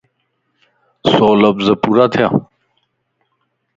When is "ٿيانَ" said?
2.13-2.33